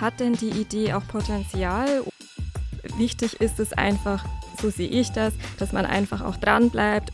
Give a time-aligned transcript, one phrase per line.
[0.00, 2.04] hat denn die Idee auch Potenzial?
[2.96, 4.24] Wichtig ist es einfach,
[4.60, 7.12] so sehe ich das, dass man einfach auch dran bleibt.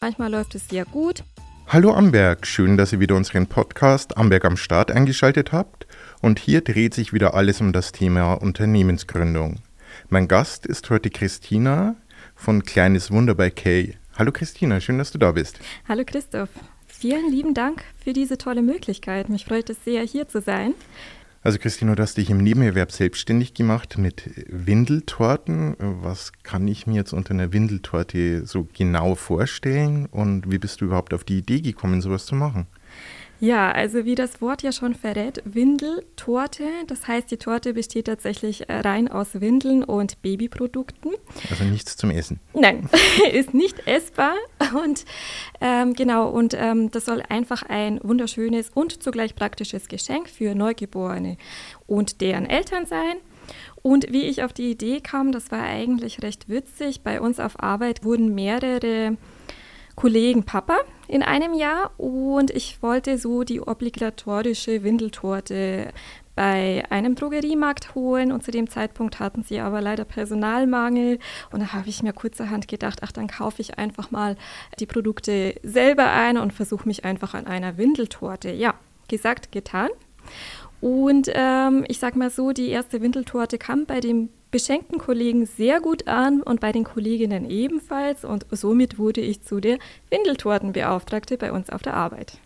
[0.00, 1.24] Manchmal läuft es sehr gut.
[1.68, 5.86] Hallo Amberg, schön, dass ihr wieder unseren Podcast Amberg am Start eingeschaltet habt.
[6.20, 9.60] Und hier dreht sich wieder alles um das Thema Unternehmensgründung.
[10.08, 11.96] Mein Gast ist heute Christina
[12.34, 13.96] von Kleines Wunder bei Kay.
[14.18, 15.60] Hallo Christina, schön, dass du da bist.
[15.88, 16.50] Hallo Christoph.
[16.86, 19.28] Vielen lieben Dank für diese tolle Möglichkeit.
[19.28, 20.74] Mich freut es sehr, hier zu sein.
[21.44, 25.74] Also Christina, du hast dich im Nebenerwerb selbstständig gemacht mit Windeltorten.
[25.78, 30.84] Was kann ich mir jetzt unter einer Windeltorte so genau vorstellen und wie bist du
[30.84, 32.68] überhaupt auf die Idee gekommen, sowas zu machen?
[33.42, 36.62] Ja, also wie das Wort ja schon verrät, Windeltorte.
[36.86, 41.10] Das heißt, die Torte besteht tatsächlich äh, rein aus Windeln und Babyprodukten.
[41.50, 42.38] Also nichts zum Essen.
[42.54, 42.88] Nein,
[43.32, 44.34] ist nicht essbar.
[44.80, 45.04] Und
[45.60, 51.36] ähm, genau, und ähm, das soll einfach ein wunderschönes und zugleich praktisches Geschenk für Neugeborene
[51.88, 53.16] und deren Eltern sein.
[53.82, 57.00] Und wie ich auf die Idee kam, das war eigentlich recht witzig.
[57.02, 59.16] Bei uns auf Arbeit wurden mehrere
[60.02, 65.92] Kollegen Papa in einem Jahr und ich wollte so die obligatorische Windeltorte
[66.34, 71.20] bei einem Drogeriemarkt holen und zu dem Zeitpunkt hatten sie aber leider Personalmangel
[71.52, 74.36] und da habe ich mir kurzerhand gedacht, ach dann kaufe ich einfach mal
[74.80, 78.50] die Produkte selber ein und versuche mich einfach an einer Windeltorte.
[78.50, 78.74] Ja,
[79.06, 79.90] gesagt, getan.
[80.80, 85.80] Und ähm, ich sag mal so, die erste Windeltorte kam bei dem beschenkten Kollegen sehr
[85.80, 88.24] gut an und bei den Kolleginnen ebenfalls.
[88.24, 89.78] Und somit wurde ich zu der
[90.10, 92.38] Windeltortenbeauftragte bei uns auf der Arbeit.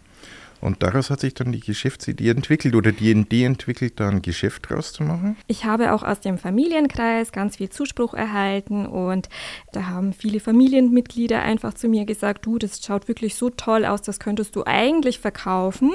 [0.61, 4.69] Und daraus hat sich dann die Geschäftsidee entwickelt oder die Idee entwickelt, da ein Geschäft
[4.69, 5.37] draus zu machen?
[5.47, 9.29] Ich habe auch aus dem Familienkreis ganz viel Zuspruch erhalten und
[9.73, 14.03] da haben viele Familienmitglieder einfach zu mir gesagt, du, das schaut wirklich so toll aus,
[14.03, 15.93] das könntest du eigentlich verkaufen.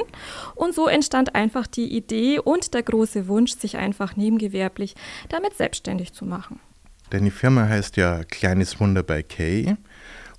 [0.56, 4.96] Und so entstand einfach die Idee und der große Wunsch, sich einfach nebengewerblich
[5.30, 6.60] damit selbstständig zu machen.
[7.10, 9.76] Deine Firma heißt ja Kleines Wunder bei Kay.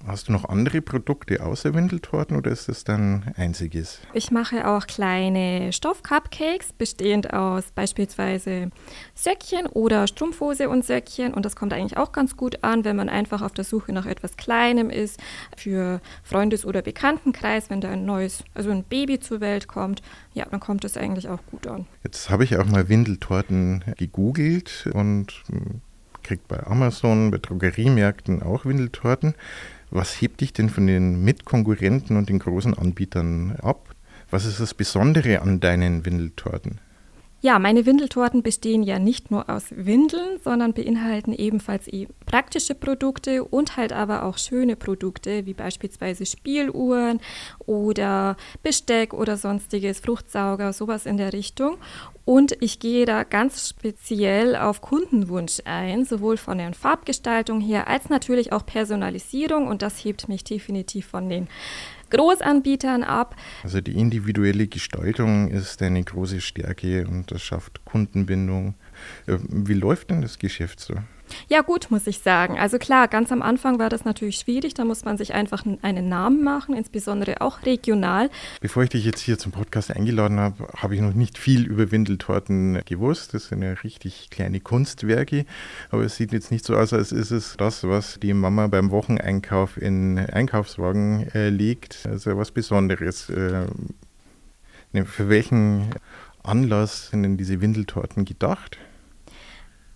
[0.04, 4.00] Hast du noch andere Produkte außer Windeltorten oder ist das dein einziges?
[4.12, 8.70] Ich mache auch kleine Stoff-Cupcakes, bestehend aus beispielsweise
[9.14, 11.32] Söckchen oder Strumpfhose und Söckchen.
[11.32, 14.06] Und das kommt eigentlich auch ganz gut an, wenn man einfach auf der Suche nach
[14.06, 15.20] etwas Kleinem ist,
[15.56, 20.02] für Freundes- oder Bekanntenkreis, wenn da ein neues, also ein Baby zur Welt kommt.
[20.34, 21.86] Ja, dann kommt das eigentlich auch gut an.
[22.02, 25.80] Jetzt habe ich auch mal Windeltorten gegoogelt und hm,
[26.24, 29.34] kriegt bei Amazon, bei Drogeriemärkten auch Windeltorten.
[29.94, 33.94] Was hebt dich denn von den Mitkonkurrenten und den großen Anbietern ab?
[34.30, 36.80] Was ist das Besondere an deinen Windeltorten?
[37.42, 43.44] Ja, meine Windeltorten bestehen ja nicht nur aus Windeln, sondern beinhalten ebenfalls e praktische Produkte
[43.44, 47.20] und halt aber auch schöne Produkte, wie beispielsweise Spieluhren
[47.66, 51.76] oder Besteck oder sonstiges, Fruchtsauger, sowas in der Richtung.
[52.24, 58.08] Und ich gehe da ganz speziell auf Kundenwunsch ein, sowohl von der Farbgestaltung her als
[58.08, 59.66] natürlich auch Personalisierung.
[59.66, 61.48] Und das hebt mich definitiv von den
[62.10, 63.34] Großanbietern ab.
[63.64, 68.74] Also die individuelle Gestaltung ist eine große Stärke und das schafft Kundenbindung.
[69.26, 70.94] Äh, wie läuft denn das Geschäft so?
[71.48, 72.58] Ja, gut, muss ich sagen.
[72.58, 74.74] Also klar, ganz am Anfang war das natürlich schwierig.
[74.74, 78.30] Da muss man sich einfach einen Namen machen, insbesondere auch regional.
[78.60, 81.90] Bevor ich dich jetzt hier zum Podcast eingeladen habe, habe ich noch nicht viel über
[81.90, 83.34] Windeltorten gewusst.
[83.34, 85.44] Das sind ja richtig kleine Kunstwerke.
[85.90, 88.90] Aber es sieht jetzt nicht so aus, als ist es das, was die Mama beim
[88.90, 92.06] Wocheneinkauf in Einkaufswagen äh, legt.
[92.08, 93.28] Also was Besonderes.
[93.30, 93.66] Äh,
[94.92, 95.90] ne, für welchen
[96.42, 98.78] Anlass sind denn diese Windeltorten gedacht?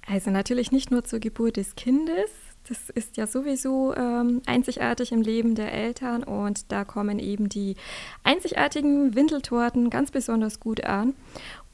[0.06, 2.31] Also natürlich nicht nur zur Geburt des Kindes.
[2.69, 7.77] Das ist ja sowieso ähm, einzigartig im Leben der Eltern und da kommen eben die
[8.25, 11.15] einzigartigen Windeltorten ganz besonders gut an.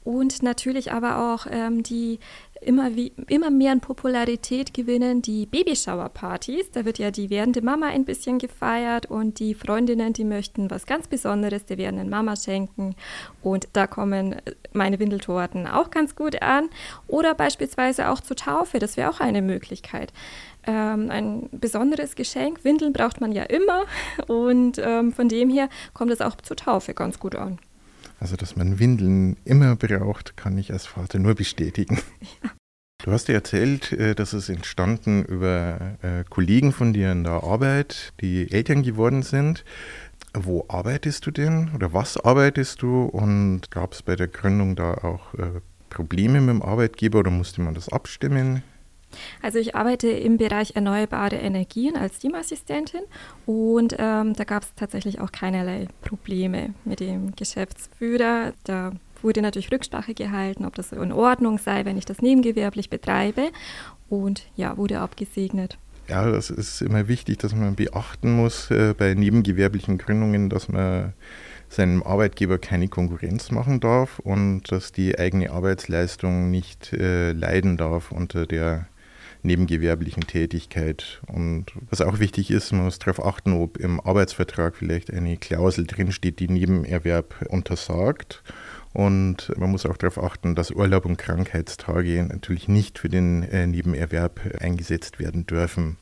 [0.03, 2.19] Und natürlich aber auch ähm, die
[2.61, 6.71] immer, wie, immer mehr an Popularität gewinnen die Babyshower-Partys.
[6.71, 10.85] Da wird ja die werdende Mama ein bisschen gefeiert und die Freundinnen, die möchten was
[10.85, 12.95] ganz Besonderes der werdenden Mama schenken.
[13.41, 14.35] Und da kommen
[14.75, 16.69] meine Windeltorten auch ganz gut an.
[17.07, 20.13] Oder beispielsweise auch zur Taufe, das wäre auch eine Möglichkeit.
[20.65, 22.63] Ähm, ein besonderes Geschenk.
[22.63, 23.85] Windeln braucht man ja immer
[24.27, 27.59] und ähm, von dem her kommt es auch zur Taufe ganz gut an.
[28.19, 31.99] Also, dass man Windeln immer braucht, kann ich als Vater nur bestätigen.
[32.43, 32.51] Ja.
[33.03, 37.43] Du hast dir erzählt, äh, dass es entstanden über äh, Kollegen von dir in der
[37.43, 39.65] Arbeit, die Eltern geworden sind.
[40.35, 44.95] Wo arbeitest du denn oder was arbeitest du und gab es bei der Gründung da
[44.95, 48.63] auch äh, Probleme mit dem Arbeitgeber oder musste man das abstimmen?
[49.43, 53.01] Also ich arbeite im Bereich erneuerbare Energien als Teamassistentin
[53.45, 58.53] und ähm, da gab es tatsächlich auch keinerlei Probleme mit dem Geschäftsführer.
[58.63, 58.91] Da
[59.21, 63.51] wurde natürlich Rücksprache gehalten, ob das in Ordnung sei, wenn ich das nebengewerblich betreibe.
[64.09, 65.77] Und ja, wurde abgesegnet.
[66.07, 71.13] Ja, das ist immer wichtig, dass man beachten muss äh, bei nebengewerblichen Gründungen, dass man
[71.69, 78.11] seinem Arbeitgeber keine Konkurrenz machen darf und dass die eigene Arbeitsleistung nicht äh, leiden darf
[78.11, 78.87] unter der
[79.43, 81.21] nebengewerblichen Tätigkeit.
[81.27, 85.85] Und was auch wichtig ist, man muss darauf achten, ob im Arbeitsvertrag vielleicht eine Klausel
[85.85, 88.43] drinsteht, die Nebenerwerb untersagt.
[88.93, 93.65] Und man muss auch darauf achten, dass Urlaub und Krankheitstage natürlich nicht für den äh,
[93.65, 95.97] Nebenerwerb eingesetzt werden dürfen.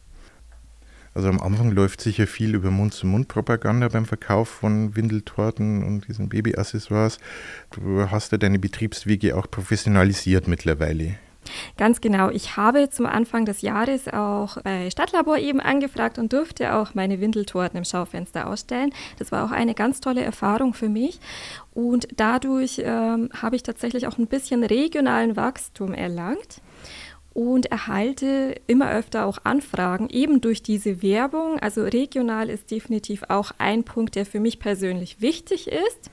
[1.14, 7.20] Also am Anfang läuft sicher viel über Mund-zu-Mund-Propaganda beim Verkauf von Windeltorten und diesen Babyaccessoires.
[7.72, 11.16] Du hast ja deine Betriebswege auch professionalisiert mittlerweile.
[11.78, 12.30] Ganz genau.
[12.30, 17.20] Ich habe zum Anfang des Jahres auch bei Stadtlabor eben angefragt und durfte auch meine
[17.20, 18.94] Windeltorten im Schaufenster ausstellen.
[19.20, 21.20] Das war auch eine ganz tolle Erfahrung für mich.
[21.74, 26.62] Und dadurch ähm, habe ich tatsächlich auch ein bisschen regionalen Wachstum erlangt
[27.34, 31.60] und erhalte immer öfter auch Anfragen, eben durch diese Werbung.
[31.60, 36.12] Also regional ist definitiv auch ein Punkt, der für mich persönlich wichtig ist.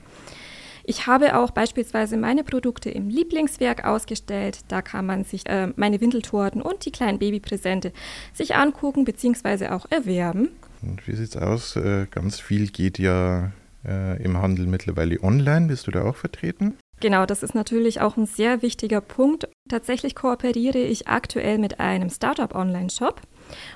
[0.89, 4.61] Ich habe auch beispielsweise meine Produkte im Lieblingswerk ausgestellt.
[4.69, 7.93] Da kann man sich äh, meine Windeltorten und die kleinen Babypräsente
[8.33, 9.67] sich angucken bzw.
[9.67, 10.49] auch erwerben.
[10.81, 11.75] Und wie sieht's aus?
[11.75, 13.51] Äh, ganz viel geht ja
[13.85, 15.67] äh, im Handel mittlerweile online.
[15.67, 16.75] Bist du da auch vertreten?
[17.01, 19.47] Genau, das ist natürlich auch ein sehr wichtiger Punkt.
[19.69, 23.21] Tatsächlich kooperiere ich aktuell mit einem Startup-Online-Shop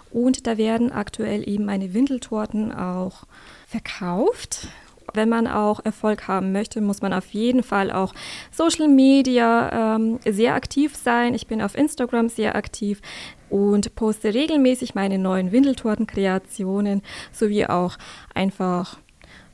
[0.10, 3.28] und da werden aktuell eben meine Windeltorten auch
[3.68, 4.68] verkauft.
[5.14, 8.14] Wenn man auch Erfolg haben möchte, muss man auf jeden Fall auch
[8.52, 11.34] Social Media ähm, sehr aktiv sein.
[11.34, 13.02] Ich bin auf Instagram sehr aktiv
[13.50, 17.98] und poste regelmäßig meine neuen Windeltorten-Kreationen sowie auch
[18.34, 18.98] einfach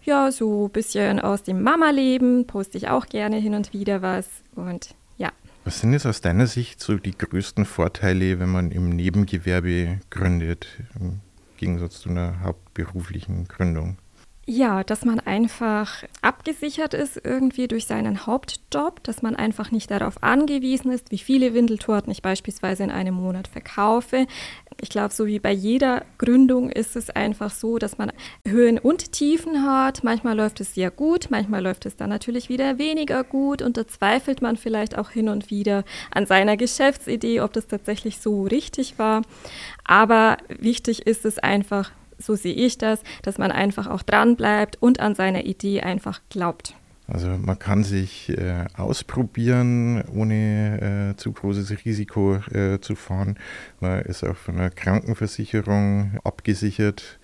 [0.03, 4.27] ja, so ein bisschen aus dem Mama-Leben poste ich auch gerne hin und wieder was.
[4.55, 5.31] Und ja.
[5.65, 10.67] Was sind jetzt aus deiner Sicht so die größten Vorteile, wenn man im Nebengewerbe gründet,
[10.99, 11.19] im
[11.57, 13.97] Gegensatz zu einer hauptberuflichen Gründung?
[14.51, 20.23] Ja, dass man einfach abgesichert ist irgendwie durch seinen Hauptjob, dass man einfach nicht darauf
[20.23, 24.25] angewiesen ist, wie viele Windeltorten ich beispielsweise in einem Monat verkaufe.
[24.81, 28.11] Ich glaube, so wie bei jeder Gründung ist es einfach so, dass man
[28.43, 30.03] Höhen und Tiefen hat.
[30.03, 33.87] Manchmal läuft es sehr gut, manchmal läuft es dann natürlich wieder weniger gut und da
[33.87, 38.97] zweifelt man vielleicht auch hin und wieder an seiner Geschäftsidee, ob das tatsächlich so richtig
[38.97, 39.21] war.
[39.83, 44.81] Aber wichtig ist es einfach, so sehe ich das, dass man einfach auch dran bleibt
[44.81, 46.75] und an seine Idee einfach glaubt.
[47.11, 53.37] Also man kann sich äh, ausprobieren, ohne äh, zu großes Risiko äh, zu fahren.
[53.79, 57.19] Man ist auch von einer Krankenversicherung abgesichert,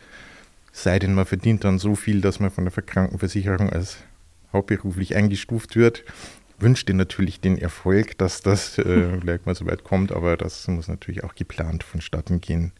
[0.71, 3.97] sei denn man verdient dann so viel, dass man von der Krankenversicherung als
[4.51, 6.03] hauptberuflich eingestuft wird.
[6.57, 10.67] Wünscht dir natürlich den Erfolg, dass das äh, gleich mal so weit kommt, aber das
[10.67, 12.71] muss natürlich auch geplant vonstatten gehen.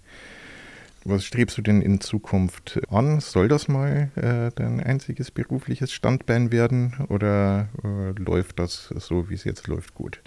[1.08, 3.20] Was strebst du denn in Zukunft an?
[3.20, 9.36] Soll das mal äh, dein einziges berufliches Standbein werden oder äh, läuft das so, wie
[9.36, 10.20] es jetzt läuft, gut?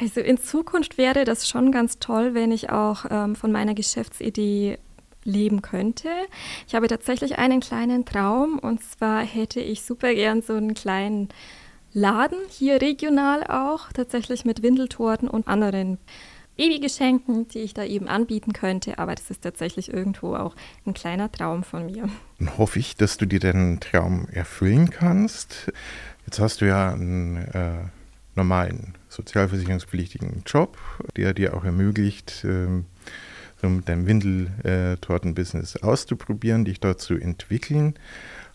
[0.00, 4.78] Also in Zukunft wäre das schon ganz toll, wenn ich auch ähm, von meiner Geschäftsidee
[5.24, 6.08] leben könnte.
[6.66, 11.28] Ich habe tatsächlich einen kleinen Traum und zwar hätte ich super gern so einen kleinen
[11.92, 15.98] Laden hier regional auch, tatsächlich mit Windeltorten und anderen
[16.56, 18.98] Babygeschenken, die ich da eben anbieten könnte.
[18.98, 20.54] Aber das ist tatsächlich irgendwo auch
[20.86, 22.08] ein kleiner Traum von mir.
[22.38, 25.72] Dann hoffe ich, dass du dir deinen Traum erfüllen kannst.
[26.26, 27.84] Jetzt hast du ja einen äh,
[28.34, 30.76] normalen sozialversicherungspflichtigen Job,
[31.16, 32.82] der dir auch ermöglicht, äh,
[33.60, 37.94] so mit deinem Windeltorten-Business auszuprobieren, dich dort zu entwickeln.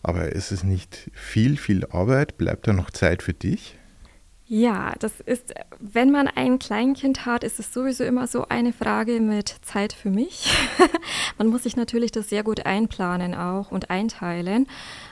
[0.04, 2.38] Aber es ist nicht viel, viel Arbeit.
[2.38, 3.78] Bleibt da noch Zeit für dich?
[4.54, 9.22] Ja, das ist, wenn man ein Kleinkind hat, ist es sowieso immer so eine Frage
[9.22, 10.54] mit Zeit für mich.
[11.38, 14.68] man muss sich natürlich das sehr gut einplanen auch und einteilen.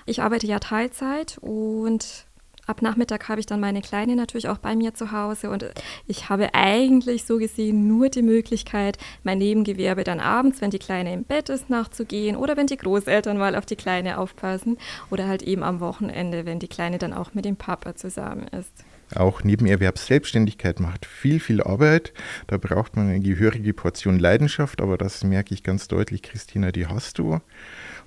[0.05, 2.25] Ich arbeite ja Teilzeit und
[2.67, 5.65] ab Nachmittag habe ich dann meine Kleine natürlich auch bei mir zu Hause und
[6.05, 11.13] ich habe eigentlich so gesehen nur die Möglichkeit, mein Nebengewerbe dann abends, wenn die Kleine
[11.13, 14.77] im Bett ist, nachzugehen oder wenn die Großeltern mal auf die Kleine aufpassen
[15.09, 18.83] oder halt eben am Wochenende, wenn die Kleine dann auch mit dem Papa zusammen ist.
[19.15, 22.13] Auch Nebenerwerbsselbstständigkeit macht viel, viel Arbeit.
[22.47, 26.87] Da braucht man eine gehörige Portion Leidenschaft, aber das merke ich ganz deutlich, Christina, die
[26.87, 27.33] hast du.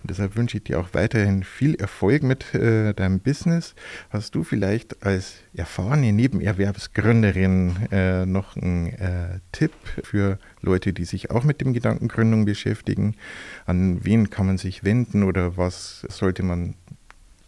[0.02, 3.74] Und deshalb wünsche ich dir auch weiterhin viel Erfolg mit äh, deinem Business.
[4.10, 11.30] Hast du vielleicht als erfahrene Nebenerwerbsgründerin äh, noch einen äh, Tipp für Leute, die sich
[11.30, 13.14] auch mit dem Gedankengründung beschäftigen?
[13.64, 16.74] An wen kann man sich wenden oder was sollte man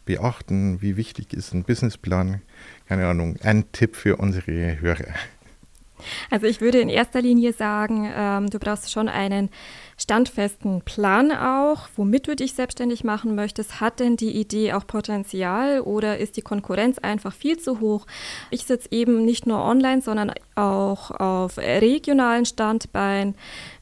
[0.05, 0.81] beachten?
[0.83, 2.43] Wie wichtig ist ein Businessplan?
[2.89, 5.15] Keine Ahnung, ein Tipp für unsere Hörer.
[6.31, 9.51] Also ich würde in erster Linie sagen, ähm, du brauchst schon einen
[9.97, 13.81] standfesten Plan auch, womit du dich selbstständig machen möchtest.
[13.81, 18.07] Hat denn die Idee auch Potenzial oder ist die Konkurrenz einfach viel zu hoch?
[18.51, 23.35] Ich sitze eben nicht nur online, sondern auch auf regionalen Standbeinen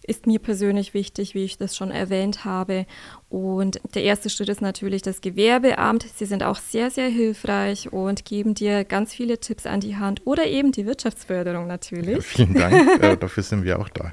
[0.04, 2.86] ist mir persönlich wichtig, wie ich das schon erwähnt habe.
[3.28, 6.04] Und der erste Schritt ist natürlich das Gewerbeamt.
[6.16, 10.22] Sie sind auch sehr, sehr hilfreich und geben dir ganz viele Tipps an die Hand
[10.26, 12.16] oder eben die Wirtschaftsförderung natürlich.
[12.16, 14.12] Ja, vielen Dank, äh, dafür sind wir auch da.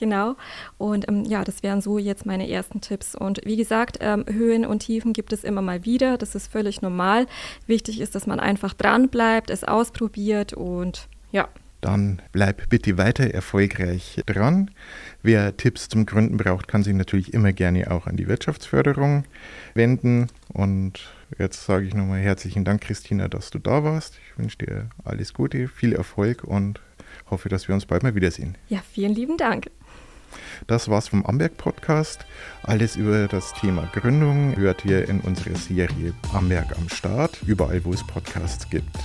[0.00, 0.36] Genau.
[0.78, 3.14] Und ähm, ja, das wären so jetzt meine ersten Tipps.
[3.14, 6.16] Und wie gesagt, ähm, Höhen und Tiefen gibt es immer mal wieder.
[6.16, 7.26] Das ist völlig normal.
[7.66, 11.48] Wichtig ist, dass man einfach dran bleibt, es ausprobiert und ja,
[11.82, 14.70] dann bleib bitte weiter erfolgreich dran.
[15.22, 19.24] Wer Tipps zum Gründen braucht, kann sich natürlich immer gerne auch an die Wirtschaftsförderung
[19.74, 20.28] wenden.
[20.48, 24.18] Und jetzt sage ich nochmal herzlichen Dank, Christina, dass du da warst.
[24.26, 26.80] Ich wünsche dir alles Gute, viel Erfolg und
[27.30, 28.56] hoffe, dass wir uns bald mal wiedersehen.
[28.68, 29.70] Ja, vielen lieben Dank.
[30.66, 32.24] Das war's vom Amberg Podcast.
[32.62, 37.92] Alles über das Thema Gründung hört ihr in unserer Serie Amberg am Start, überall wo
[37.92, 38.96] es Podcasts gibt.